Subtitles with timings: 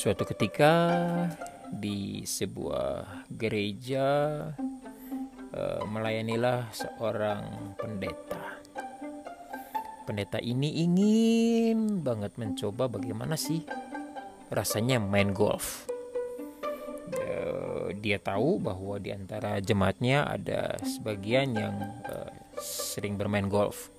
[0.00, 0.72] Suatu ketika
[1.68, 4.08] di sebuah gereja
[5.52, 8.64] uh, melayanilah seorang pendeta.
[10.08, 13.60] Pendeta ini ingin banget mencoba bagaimana sih
[14.48, 15.84] rasanya main golf.
[17.12, 21.76] Uh, dia tahu bahwa di antara jemaatnya ada sebagian yang
[22.08, 23.92] uh, sering bermain golf.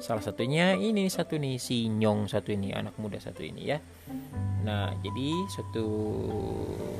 [0.00, 3.78] Salah satunya ini satu nih si Nyong satu ini anak muda satu ini ya
[4.60, 5.86] Nah, jadi suatu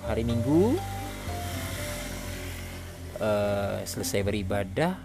[0.09, 0.81] hari Minggu
[3.21, 4.97] uh, selesai beribadah,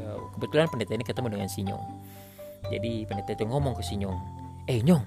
[0.00, 1.84] uh, kebetulan pendeta ini ketemu dengan si Nyong.
[2.72, 4.18] Jadi pendeta itu ngomong ke si Nyong,
[4.68, 5.04] "Eh Nyong,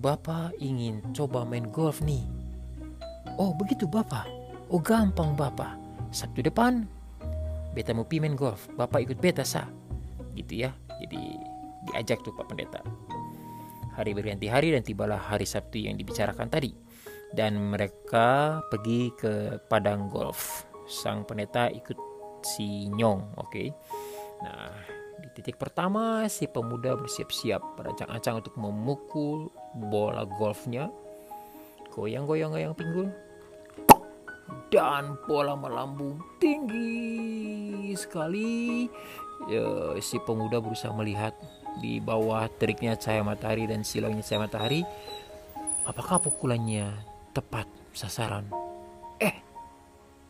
[0.00, 2.24] Bapak ingin coba main golf nih."
[3.36, 4.24] "Oh, begitu Bapak.
[4.72, 5.76] Oh, gampang Bapak.
[6.14, 6.88] Sabtu depan
[7.74, 8.72] beta mau pi main golf.
[8.72, 9.83] Bapak ikut beta sah."
[10.34, 10.70] Gitu ya.
[11.00, 11.22] Jadi
[11.90, 12.82] diajak tuh Pak Pendeta
[13.94, 16.74] hari berganti hari dan tibalah hari Sabtu yang dibicarakan tadi.
[17.34, 20.66] Dan mereka pergi ke padang golf.
[20.86, 21.98] Sang pendeta ikut
[22.46, 23.50] si Nyong, oke.
[23.50, 23.68] Okay?
[24.44, 24.70] Nah,
[25.18, 30.90] di titik pertama si pemuda bersiap-siap berancang-ancang untuk memukul bola golfnya.
[31.90, 33.10] Goyang-goyang-goyang pinggul.
[34.70, 38.86] Dan bola melambung tinggi sekali.
[39.44, 41.36] Ya, si pemuda berusaha melihat
[41.82, 44.80] di bawah teriknya cahaya matahari dan silaunya cahaya matahari,
[45.84, 46.94] apakah pukulannya
[47.34, 48.46] tepat sasaran?
[49.18, 49.34] Eh,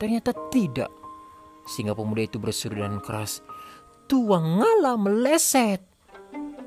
[0.01, 0.91] ternyata tidak.
[1.65, 3.41] Sehingga pemuda itu berseru dan keras,
[4.09, 5.81] tuang ngala meleset.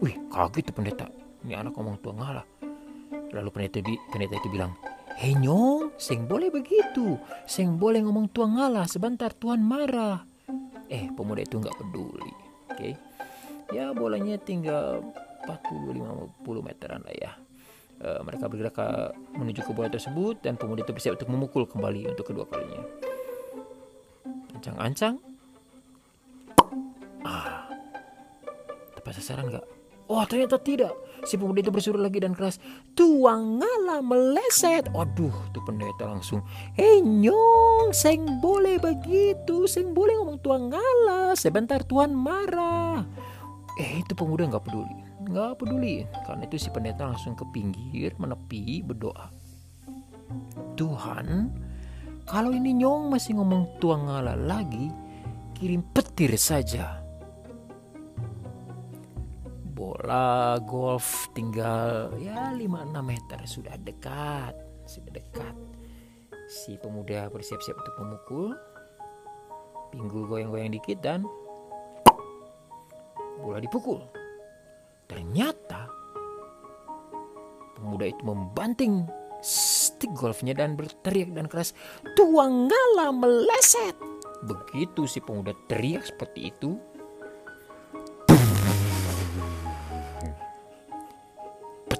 [0.01, 1.07] Wih, kaget tuh pendeta.
[1.45, 2.43] Ini anak ngomong tuang ngala.
[3.33, 3.81] Lalu pendeta,
[4.13, 4.73] pendeta itu bilang,
[5.17, 7.17] Hei nyong, seng boleh begitu.
[7.49, 10.26] Seng boleh ngomong tuang ngala, sebentar Tuhan marah.
[10.87, 12.31] Eh, pemuda itu nggak peduli.
[12.71, 12.75] Oke.
[12.75, 12.93] Okay?
[13.75, 15.03] ya bolanya tinggal
[15.43, 17.31] 40-50 meteran lah ya
[17.99, 18.87] e, mereka bergerak ke,
[19.35, 22.83] menuju ke bola tersebut dan pemuda itu bersiap untuk memukul kembali untuk kedua kalinya
[24.55, 25.19] ancang-ancang
[27.27, 27.67] ah
[28.95, 29.67] tepat sasaran nggak
[30.07, 30.95] Oh ternyata tidak.
[31.27, 32.63] Si pemuda itu bersuruh lagi dan keras.
[32.95, 34.87] Tuang ngala meleset.
[34.95, 36.39] Aduh tuh pendeta langsung.
[36.79, 39.67] Hei nyong Seng boleh begitu.
[39.67, 43.03] Seng boleh ngomong tuang ngala Sebentar tuan marah.
[43.77, 44.97] Eh itu pemuda nggak peduli,
[45.29, 45.95] nggak peduli.
[46.25, 49.29] Karena itu si pendeta langsung ke pinggir menepi berdoa.
[50.73, 51.53] Tuhan,
[52.25, 54.89] kalau ini nyong masih ngomong tuang ngala lagi,
[55.53, 57.06] kirim petir saja.
[59.77, 64.57] Bola golf tinggal ya 5-6 meter sudah dekat,
[64.89, 65.53] sudah dekat.
[66.49, 68.47] Si pemuda bersiap-siap untuk memukul.
[69.93, 71.29] Pinggul goyang-goyang dikit dan
[73.37, 74.01] bola dipukul.
[75.05, 75.85] Ternyata
[77.77, 79.05] pemuda itu membanting
[79.45, 81.77] stick golfnya dan berteriak dan keras,
[82.17, 83.93] "Tuang ngala meleset!"
[84.41, 86.81] Begitu si pemuda teriak seperti itu,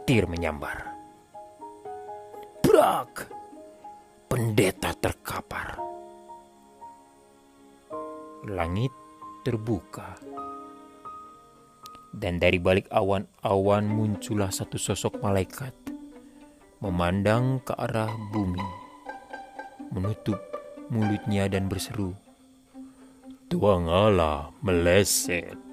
[0.08, 0.88] petir menyambar.
[2.64, 3.28] Brak!
[4.32, 5.76] Pendeta terkapar.
[8.48, 8.96] Langit
[9.44, 10.16] terbuka
[12.16, 15.76] dan dari balik awan-awan muncullah satu sosok malaikat
[16.80, 18.64] memandang ke arah bumi,
[19.92, 20.40] menutup
[20.88, 22.16] mulutnya dan berseru,
[23.52, 25.67] Tuang Allah meleset.